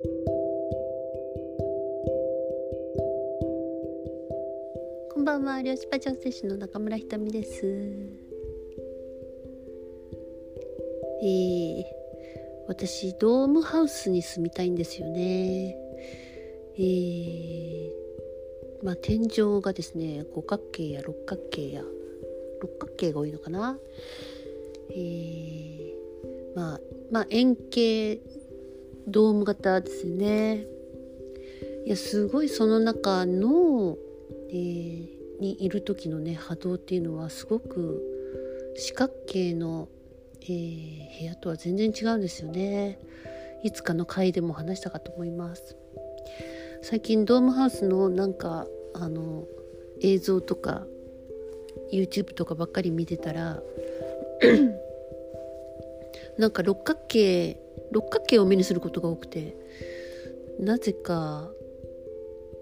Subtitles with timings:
[0.00, 0.06] こ
[5.18, 7.66] んばんは、漁師パ調整士の中村ひとみです。
[11.20, 11.84] えー、
[12.68, 15.76] 私ドームハウスに住みたいんですよね。
[16.76, 17.90] えー、
[18.84, 21.82] まあ天井がですね五角形や六角形や
[22.60, 23.76] 六角形が多いのかな。
[24.90, 25.92] えー、
[26.54, 26.80] まあ
[27.10, 28.20] まあ円形
[29.10, 30.66] ドーム型ですね。
[31.86, 33.96] いやすごいその中の、
[34.50, 38.02] えー、にいる時のね波動っていうのはすごく
[38.76, 39.88] 四角形の、
[40.42, 42.98] えー、部屋とは全然違うんですよね。
[43.62, 45.76] いつかの回でも話したかと思います。
[46.82, 49.46] 最近ドームハウスのなんかあの
[50.02, 50.86] 映像とか
[51.92, 53.62] YouTube とかばっかり見てたら
[56.38, 57.58] なんか六角形
[57.90, 59.56] 六角形を目にすることが多くて
[60.58, 61.50] なぜか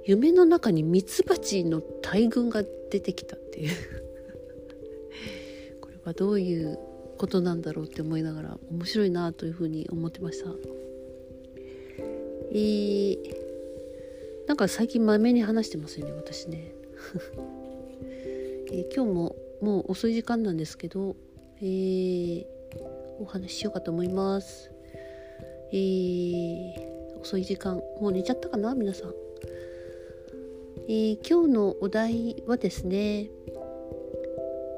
[0.05, 3.71] 夢の中にミツバチの大群が出てきたっていう。
[5.83, 6.79] これはどういう
[7.19, 10.55] ことなんだろうって思いながら面白いなというふうに思ってました。
[12.53, 13.19] えー、
[14.47, 16.73] なんか最近まめに話してますよね私ね、
[18.71, 21.17] えー、今日ももう遅い時間なんですけど、
[21.61, 22.47] えー、
[23.19, 24.76] お話ししようかと思います。
[25.73, 29.15] えー、遅い時間もう寝ちゃったかな皆さん。
[30.89, 33.29] えー、今日のお題はですね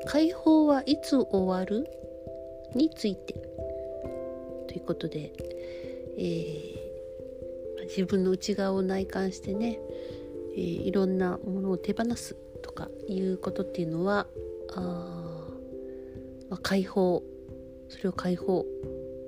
[0.06, 1.86] 解放はいつ終わる？
[2.75, 3.34] について。
[4.69, 5.33] ということで、
[6.19, 9.81] えー、自分の内側を内観してね、
[10.55, 14.27] えー、いろんなものを手放すとかいうことっていうのは
[14.75, 15.48] あ、
[16.50, 17.22] まあ、解放。
[17.91, 18.66] それを解放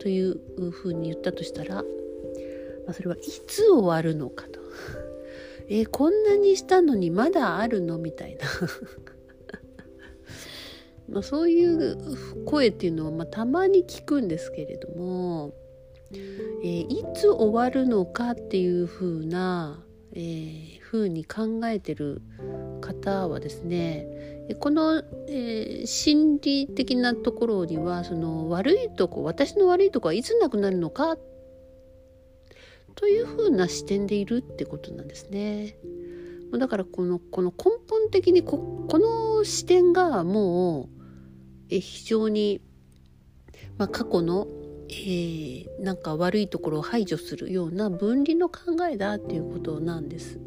[0.01, 1.83] というふうに言ったとしたら、ま
[2.89, 4.59] あ、それはいつ終わるのかと。
[5.69, 8.41] えー、こんなにしたのにまだあるのみたいな
[11.09, 11.97] まあそういう
[12.45, 15.55] 声っていうのは、まあ、たまに聞くんですけれども、
[16.13, 22.21] えー、いつ終わるのかっていうふうな、えー、ふうに考えてる
[22.81, 24.09] 方はですね
[24.55, 31.17] この、えー、心理的なところにはその悪いとこ私の悪いとこはいつなくなるのか？
[32.97, 35.77] というふうな視点でいるってことなんですね。
[36.59, 41.01] だからこのこの根本的にここの視点がもう
[41.71, 42.61] え非常に、
[43.79, 44.49] まあ、過去の、
[44.89, 50.41] えー、なんか悪いところを排除するような分離の考えだっていうことなんです。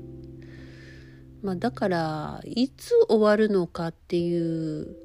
[1.43, 4.95] まあ、だからいつ終わるのかっていう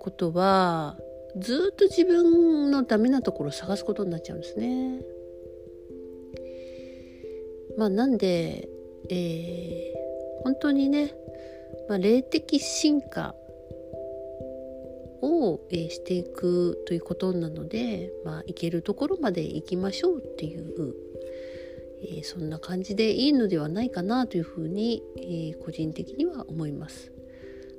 [0.00, 0.96] ことは
[1.38, 5.00] ずっと自分のダメなところを探すことになっちゃうんですね。
[7.76, 8.68] まあなんで、
[9.10, 11.14] えー、本当にね、
[11.88, 13.34] まあ、霊的進化
[15.22, 20.94] を、えー、していくということなので、まあ、行けるところまで行きましょうっていう、
[22.08, 27.12] え、そんな感じでいいのではないかなというふうに、え、個人的には思います。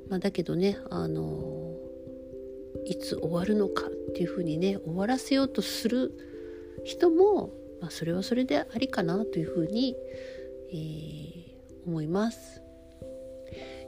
[0.09, 1.75] まあ、だけどね、あの
[2.85, 6.13] いつ終わるのかっていうふうにね終わらせようとする
[6.85, 7.51] 人も
[7.81, 9.95] まあ、それはそれでありかなというふうに、
[10.71, 12.61] えー、思います。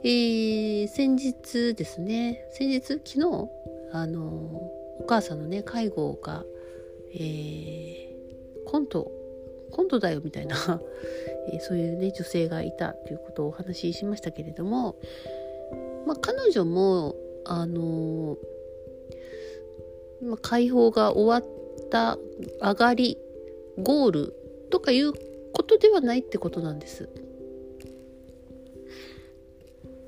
[0.02, 3.20] えー、先日ですね先日昨日
[3.92, 6.42] あのお母さんのね介護が、
[7.12, 9.12] えー、コント
[9.70, 10.56] コントだよみたいな
[11.52, 14.96] えー、そういうね女性がいたということをお話ししましたけれども、
[16.06, 18.36] まあ、彼女もあの
[20.22, 22.18] まあ、解放が終わった
[22.60, 23.18] 上がり
[23.78, 24.34] ゴール
[24.70, 25.12] とかいう
[25.52, 27.08] ことではないってことなんです。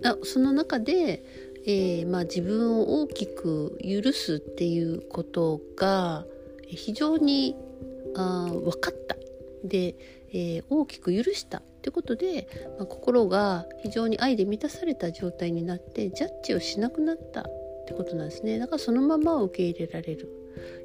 [0.04, 1.22] あその中で、
[1.64, 6.26] えー、まあ、自分を大きく許すっていうことが
[6.66, 7.54] 非常に
[8.14, 9.16] あ分かった
[9.64, 9.94] で、
[10.32, 12.48] えー、大きく許したってことで、
[12.78, 17.44] まあ、心が非常に愛で満たされた状態になってジャッジをしなくなったっ
[17.86, 18.58] てことなんですね。
[18.58, 20.28] だからそのまま受け入れられる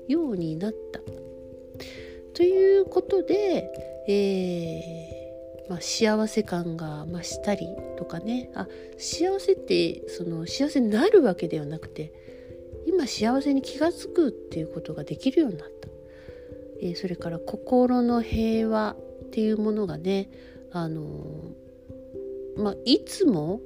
[0.08, 1.00] ようになった。
[2.34, 3.72] ということで、
[4.08, 8.50] えー、まあ、幸せ感が増したりとかね。
[8.54, 12.14] あ幸せってその幸せになるわけではなくて
[12.88, 15.90] 今幸せに気が付くっていうことができるようになった、
[16.82, 18.96] えー、それから心の平和
[19.26, 20.30] っていうものがね
[20.72, 21.04] あの
[22.58, 23.62] まあ、いつも、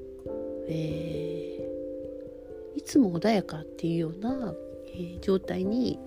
[0.67, 4.53] えー、いつも穏やかっていうような、
[4.93, 5.97] え、状態に、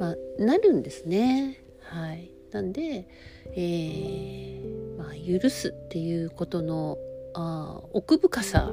[0.00, 1.60] まあ、なるんですね。
[1.80, 3.06] はい、なんで、
[3.54, 4.60] え
[4.96, 6.96] まあ、許すっていうことの
[7.34, 8.72] あ奥深さ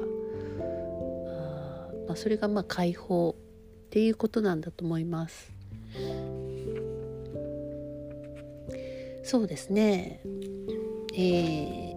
[2.06, 5.52] まあ、それがまあ解放っていうことなんだと思います。
[9.22, 10.20] そうですね。
[11.14, 11.96] えー、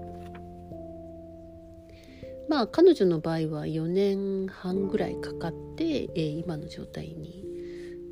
[2.50, 7.46] まあ彼女の場合は4年半ぐらいかかって、えー、今の状態に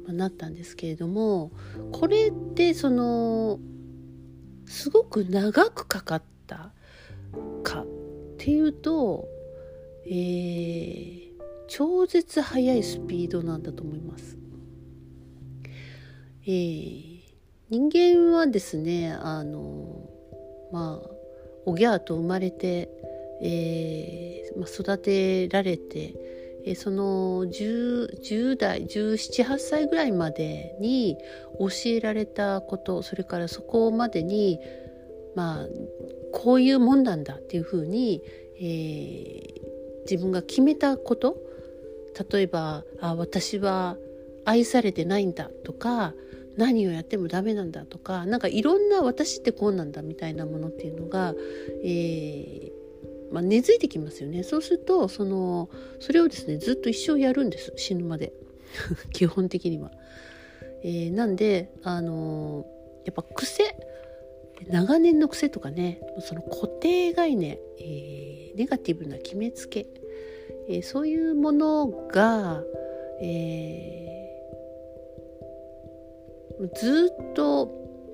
[0.07, 1.51] なったんですけれども
[1.91, 3.59] これってその
[4.65, 6.71] すごく長くかかった
[7.63, 7.85] かっ
[8.37, 9.27] ていうと、
[10.05, 11.31] えー、
[11.67, 14.37] 超絶速いスピードなんだと思います。
[16.45, 17.12] えー、
[17.73, 20.07] 人間はですねあの
[20.71, 21.09] まあ
[21.65, 22.87] おぎゃーと生まれて、
[23.41, 26.13] えーまあ、育てられて、
[26.67, 31.17] えその 10, 10代1718歳ぐらいまでに
[31.57, 34.59] 教えられたことそれからそこまでに
[35.33, 35.67] まあ
[36.31, 38.21] こういうもんなんだっていうふうに、
[38.59, 41.37] えー、自分が決めたこと。
[42.31, 43.97] 例えばあ私は
[44.45, 46.13] 愛されてないんだとか
[46.57, 51.33] 何をやってもダメなんだとかなんかいろんな私ってこうなんだみたいなものっていうのが、
[51.83, 52.83] えー
[53.33, 55.69] まあ、根付いてきますよねそうするとその
[55.99, 58.31] それをですねずっと一生やるんです死ぬまで
[59.11, 59.91] 基本的には。
[60.85, 63.63] えー、なんであのー、やっぱ癖
[64.67, 69.87] 長年の癖とかねその固定概念、えー、ネガティブな決めつけ、
[70.67, 72.63] えー、そういうものが、
[73.21, 74.12] えー、
[76.75, 77.71] ずっと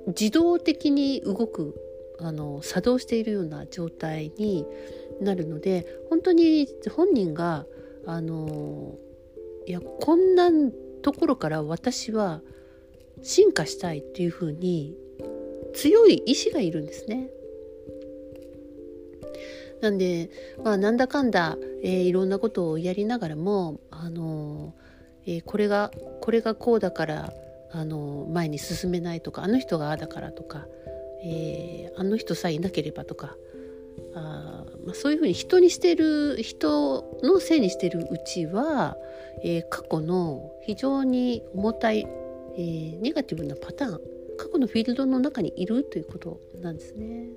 [0.08, 1.76] 自動的に動く
[2.20, 4.66] あの作動しているような状態に
[5.22, 7.66] なるので本当に本人が
[8.06, 8.96] あの
[9.68, 10.50] いやこんな
[11.02, 12.42] ところから私は
[13.22, 14.96] 進化したいっていうふうに
[15.74, 17.30] 強い意志がいるんですね。
[19.82, 20.30] なんで、
[20.64, 27.34] まあ、なんだかんだ、えー、いろんなことをやりながらも、あのー、えー、これがこれがこうだから、
[27.72, 30.68] あの前に進めないとかあの人がああだからとか、
[31.24, 33.36] えあの人さえいなければとか
[34.16, 38.98] あ、まあ、そういうふうに人にしてる人のせいにしてるうちは、
[39.44, 42.08] え過去の非常に重たい、
[42.58, 44.02] えネガティブなパターン
[44.38, 47.30] 過去のフィールドの中にいるということなんですね。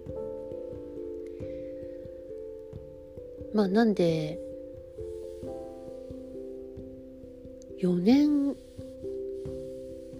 [3.52, 4.38] まあなんで
[7.82, 8.56] 4年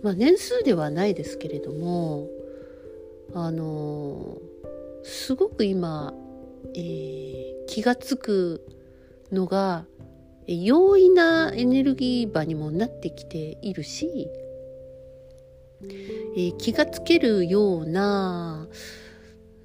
[0.03, 2.29] まあ年数ではないですけれども
[3.35, 4.39] あの
[5.05, 6.15] すごく今、
[6.75, 8.67] えー、気が付く
[9.31, 9.87] のが
[10.47, 14.29] 容易なエネルギー場にもなってきているし
[15.85, 18.69] えー、気がつけるような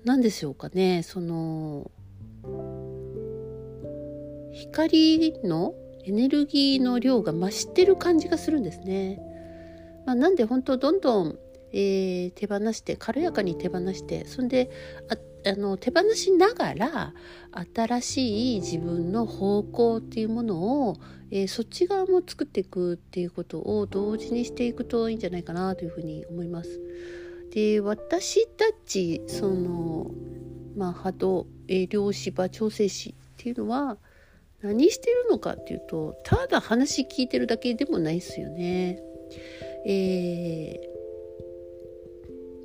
[0.04, 1.92] 何でしょうかねその
[4.52, 5.76] 光の
[6.06, 9.20] エネルギーの量が増してる感じがするんですね。
[10.08, 11.38] まあ、なんで本当どんどん、
[11.74, 14.72] えー、手放して軽やかに手放してそんで
[15.46, 17.14] あの手放しながら
[17.76, 20.96] 新しい自分の方向っていうものを、
[21.30, 26.82] えー、そっち側も作っていくっていうことを同時にしていくといいんじゃないかなというふうに思います。
[27.52, 30.12] で私たちその、
[30.78, 33.98] まあ、波動、えー、量子場調整士っていうのは
[34.62, 39.02] 何してるのかっていうとただ話聞いてるだけでもないですよね。
[39.88, 40.98] えー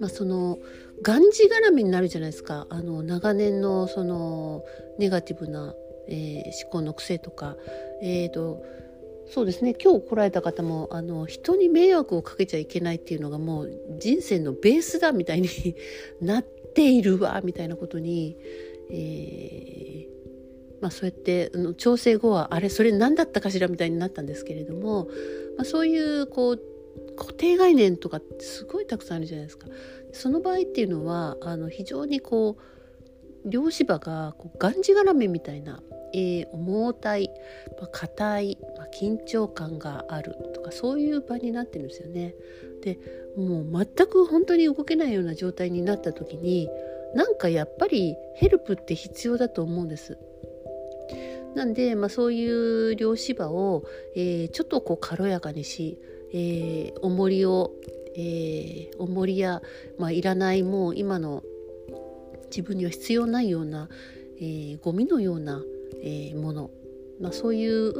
[0.02, 0.58] まあ、その
[1.00, 2.66] がんじがらめになるじゃないですか。
[2.70, 4.64] あの長年のその
[4.98, 5.74] ネガティブな、
[6.08, 7.56] えー、思考の癖とか、
[8.02, 8.64] えーと、
[9.28, 9.74] そうですね。
[9.80, 15.48] 今日来られた方もあの人に迷惑をかけちゃいけないっていうのがもう人生のベースだみたいに
[16.20, 18.36] なっているわみたいなことに、
[18.90, 20.08] えー、
[20.80, 25.04] まあ、そうやって調整後はあれそれ何だったかしらみたいになったんですけれども、
[25.56, 26.71] まあ、そういうこう
[27.16, 29.66] 固定概念とかってすごいたくさんあるじゃないですか。
[30.12, 35.82] その場合っていうのはあの非常にこう漁師場がこうがんじがらめみたいな、
[36.14, 37.30] えー、重たい、
[37.78, 42.34] まあ、硬い、まあ、緊張感があるとかそういう場になってるんですよね。
[42.82, 42.98] で
[43.36, 46.68] もう全く本当に動けないような状態になった時に
[47.14, 50.18] なんかやっぱりヘルプって必要だと思うんです。
[51.54, 53.84] なんで、まあ、そういう漁師場を、
[54.16, 55.98] えー、ちょっとこう軽やかにし
[56.32, 57.72] えー、重りを、
[58.16, 59.62] えー、重りや、
[59.98, 61.42] まあ、いらないもう今の
[62.50, 63.88] 自分には必要ないような、
[64.38, 65.62] えー、ゴミのような、
[66.02, 66.70] えー、もの、
[67.20, 67.92] まあ、そういう、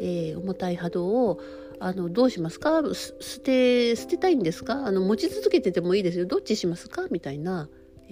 [0.00, 1.40] えー、重たい波動を
[1.80, 2.82] あのどうしますか？
[2.94, 4.86] 捨て捨てたいんですか？
[4.86, 6.24] あの持ち続けててもいいですよ。
[6.24, 7.08] どっちしますか？
[7.10, 7.68] みたいな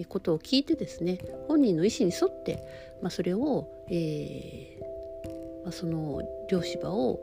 [0.08, 1.18] ことを聞いてですね
[1.48, 2.62] 本人の意思に沿って、
[3.00, 7.20] まあ、それを、えーまあ、その漁師場を、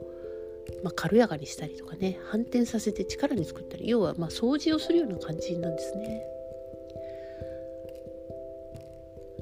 [0.83, 6.21] まあ、軽やかにしたりとかね反転させて力に作ったり要はま掃除をするような感じなんですね。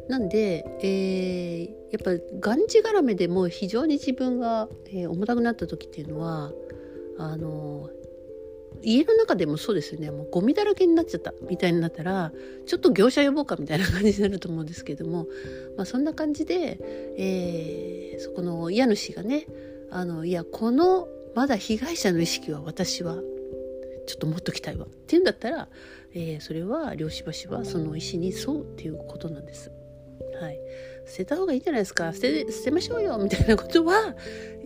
[0.10, 6.53] なんで、えー、やっぱがんじがらめでも非常に自分が、えー、重たくなった時っていうのは
[7.17, 7.89] あの
[8.84, 12.31] 家の中でもそうですよねもうゴミだらけになっちゃったみたいになったら
[12.65, 15.27] ちょっと業者呼ぼうかみたいな感じになると思うんですけども、
[15.75, 16.79] まあ、そんな感じで、
[17.17, 19.46] えー、そこの家主がね
[19.89, 21.07] あのいやこの
[21.38, 23.22] まだ被害者の意識は私はちょ
[24.15, 25.67] っと持っときたいわっていうんだったら、
[26.12, 29.72] えー、それは漁師橋はその意思に沿うっていうことなんです。
[30.41, 30.60] はい、
[31.06, 34.15] 捨てた方がいいんじゃないですか捨て捨てましょうよみたいなことは、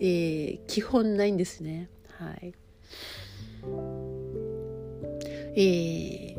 [0.00, 1.90] ー、基本ないんですね。
[2.18, 2.54] はい。
[5.54, 6.36] え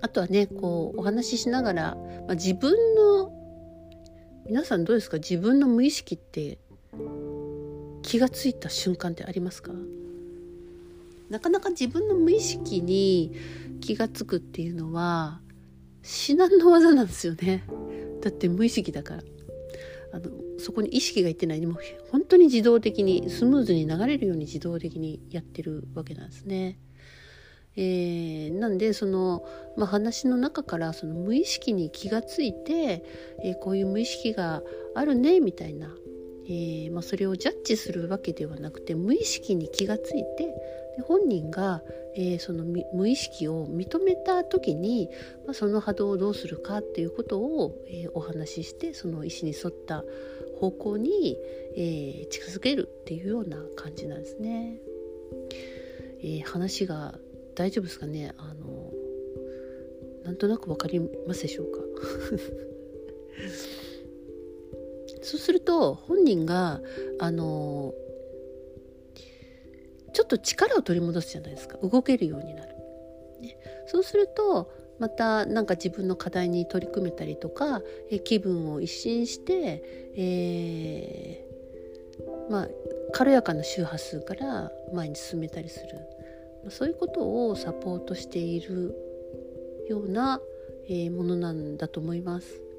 [0.00, 1.94] あとはねこうお話ししながら、
[2.26, 3.32] まあ、自分の
[4.44, 5.18] 皆さんどうですか？
[5.18, 6.58] 自分の無意識って
[8.10, 9.70] 気がついた瞬間ってありますか？
[11.28, 13.32] なかなか自分の無意識に
[13.80, 15.40] 気が付くっていうのは
[16.02, 17.62] 至難の技なんですよね。
[18.20, 19.22] だって無意識だから。
[20.12, 21.60] あのそこに意識がいってない。
[21.60, 21.78] でも
[22.10, 26.80] 本当に自動的にスムーズに流れるように自動的にやってるわけなんですね。
[27.76, 33.04] えー、なんでその、まあ、話の中からその無意識に気がついて、
[33.44, 34.64] えー、こういう無意識が
[34.96, 35.94] あるねみたいな、
[36.46, 40.54] えーまあ、それをジャッジするわけではなくて無意識に気がついて
[40.96, 41.82] で本人が、
[42.16, 45.08] えー、その無意識を認めた時に、
[45.46, 50.04] まあ、その波動をどうするかっていうことを、えー、お話ししてその意思に沿った
[50.58, 51.38] 方向に、
[51.74, 54.78] え、近づけるっていうような感じなんですね。
[56.22, 57.18] え、話が
[57.54, 58.34] 大丈夫ですかね？
[58.36, 58.92] あの
[60.24, 61.78] なんとなく分かりますでしょうか？
[65.22, 66.80] そうすると本人が
[67.18, 67.92] あの
[70.12, 72.74] ちょっと力を取り戻すじゃないですか動けるようになる。
[73.40, 79.82] ね、そうするとまたなんか自分の課題に取り組めたりとかえ気分を一新して、
[80.16, 82.68] えー、まあ
[83.12, 88.94] 軽やかな周波数から前に進めたりするそういうことをサポートしている
[89.88, 90.40] ような、
[90.88, 92.69] えー、ものなんだと思います。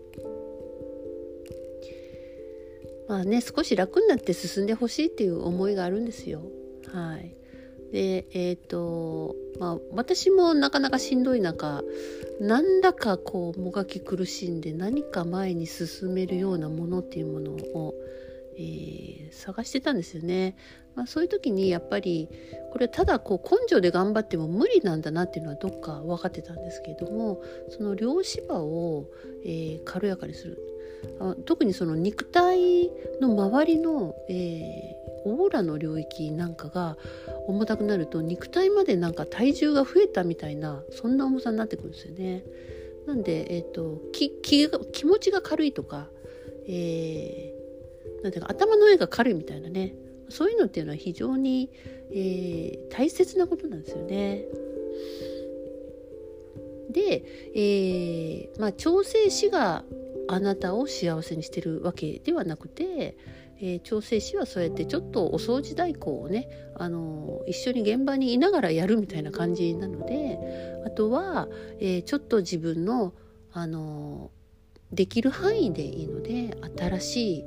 [3.11, 6.43] まあね少し楽になって進んでほしいっていう思いがあるんですよ。
[6.93, 7.35] はい、
[7.91, 11.83] でえっ、ー、とまあ私もなかなかしんどい中
[12.39, 17.93] なんだかこうもがき苦しんで何か前に進めるようなものっていうものを、
[18.61, 20.55] えー、探してたんですよね。
[20.95, 22.27] まあ、そういう時にやっぱり
[22.71, 29.05] これただこう根性で頑張っても無理なんだなっていうのはどっか分かってたんですけれどもその両芝を、
[29.45, 30.57] えー、軽やかにする
[31.19, 32.91] あ特にその肉体
[33.21, 36.97] の周りの、えー、オーラの領域なんかが
[37.47, 42.43] 重たくなると肉体までなんか体重が増えたみたいなそんな重さになってくるんですよね。
[43.07, 46.07] なんで、えーと、気気気持ちが軽いとか、
[46.67, 47.60] えー、
[48.23, 49.95] なんていうか頭の上が軽いみたいなね
[50.29, 51.69] そういうのっていうのは非常に、
[52.11, 54.45] えー、大切なことなんですよね。
[56.89, 57.23] で、
[57.55, 59.83] えー、まあ調整師が
[60.27, 63.17] あなたを幸せにしてるわけではなくて、
[63.59, 70.39] えー、調整師はそうやってちょっとお掃除代行をね、あの、一緒に現場にいながらやるみたいな感じなので
[70.85, 71.47] あとは、
[71.79, 73.13] えー、ちょっと自分の、
[73.53, 74.31] あの
[74.93, 77.45] できる範囲でいいので新しい、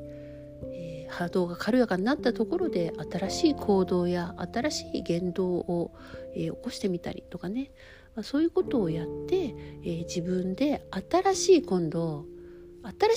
[1.15, 5.93] 波動が軽やかになったところで新しい行動や新しい言動を、
[6.37, 7.71] え起こしてみたりとかね、
[8.17, 9.55] まあ、そういうことをやって、
[9.85, 12.27] え自分で新しい今度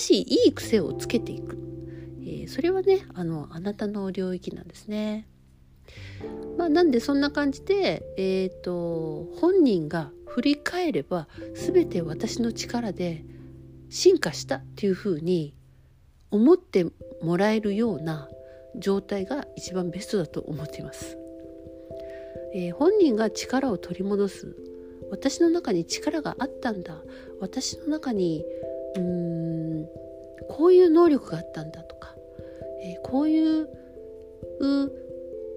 [0.00, 1.58] しいいい癖をつけていく、
[2.20, 5.28] えー、それはねあのあなたの領域なんですね。
[6.56, 13.24] まあ、なんでそんな感じで、えーと、本人が振り返れば全て私の力で
[13.88, 15.54] 進化したっていうふうに
[16.30, 16.86] 思って
[17.22, 18.28] もらえるような
[18.76, 21.18] 状態が一番ベストだと思っています。
[22.54, 24.56] えー、本人が力を取り戻す。
[25.10, 27.02] 私の中に力があったんだ。
[27.40, 28.44] 私の中に
[28.96, 29.88] うーん
[30.48, 32.14] こういう能力があったんだとか、
[32.82, 33.68] えー、こういう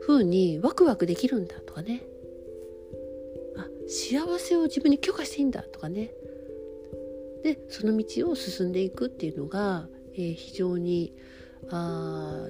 [0.01, 2.03] 風にワクワクできるんだとかね。
[3.57, 6.13] あ幸せを自分に許可していいんだとかね。
[7.43, 11.13] でその道を進んでいくっていうのが、えー、非常に
[11.69, 12.47] あ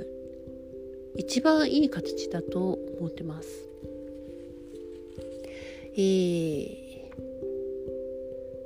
[1.17, 3.49] 一番いい形だと思ってます。
[5.93, 7.09] えー、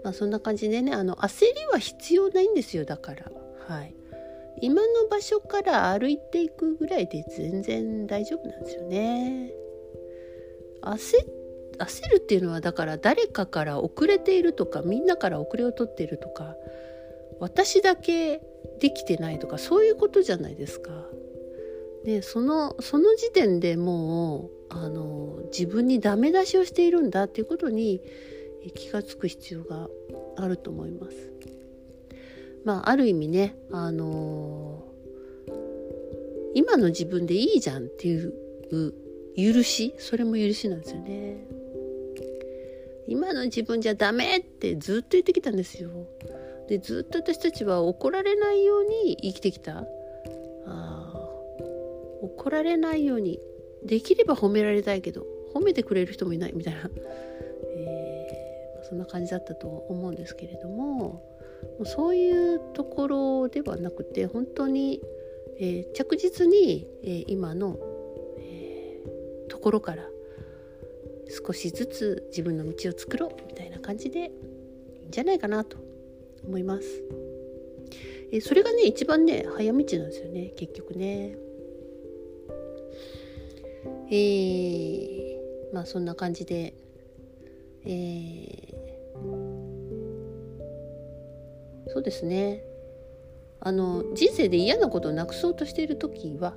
[0.04, 3.32] まあそんな感じでねあの焦りは必要ないんですよだから。
[3.68, 3.96] はい。
[4.62, 9.52] 今の場所から歩いていくぐらいで全然大丈夫なんですよね。
[10.82, 11.26] 焦
[11.78, 16.56] 焦るっていうのはだから誰かから遅れているとかみんなから遅れを取っているとか
[17.40, 18.42] 私だけ
[18.80, 20.92] できてないとかそういうことじゃないですか。
[22.04, 28.02] でそのその時点でもうあの自分にダメ出しをしているんだっていうことに
[28.76, 29.90] 気が付く必要が
[30.38, 31.32] あると思います。
[32.64, 34.84] まあある意味ねあの
[36.54, 38.34] 今の自分でいいじゃんっていう
[39.36, 41.38] 許しそれも許しなんですよね。
[43.08, 45.90] 今の自分じゃダメってずっと言ってきたんですよ。
[46.68, 49.86] でずっと私たちは怒られないように生きてきた。
[50.68, 51.14] あ
[52.22, 53.40] 怒られないように。
[53.86, 56.90] できれば褒められたいけど褒めてくれる人もいないみたいな、
[57.78, 61.24] えー、そんな感じだったと思うんですけれども
[61.86, 65.02] そういうところではなくて本当に、
[65.60, 67.78] えー、着実に、えー、今の、
[68.40, 70.04] えー、ところから
[71.46, 75.78] 少しずつ自分の道を作ろうみたいな感じでいいんじゃないかなと。
[76.46, 77.04] 思います。
[78.32, 81.38] えそれがね一番ね早道なんですよね結局ね。
[84.10, 86.76] えー、まあそんな感じで、
[87.86, 89.20] えー、
[91.88, 92.64] そうですね
[93.60, 96.54] あの人生で嫌なことをなくそうとしている時は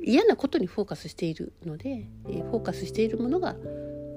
[0.00, 3.56] 嫌なことにフォーカスしているので、えー、フォーカスしているものが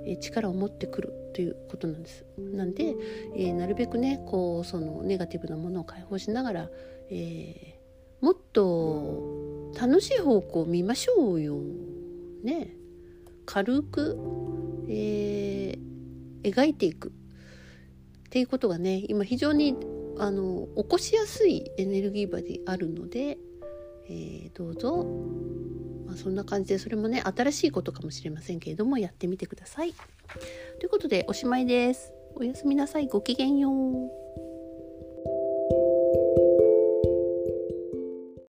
[0.05, 2.25] え力を持ってくるということなんです。
[2.37, 2.95] なんで、
[3.35, 6.69] えー、なるべくねこうそのネガティブなものを解放しながら、
[7.09, 11.59] えー、もっと楽しい方向を見ましょうよ。
[12.43, 12.75] ね
[13.45, 14.17] 軽く、
[14.87, 17.11] えー、描いていくっ
[18.29, 19.75] ていうことがね今非常に
[20.19, 23.37] あの起こしやすいエネルギー場であるので、
[24.09, 25.05] え、どうぞ、
[26.19, 29.93] そんな感じでそれもね新しいことかもしれませんけれどもやってみてください。
[30.79, 32.13] ということでおしまいです。
[32.35, 33.07] おやすみなさい。
[33.07, 34.18] ごきげんよう。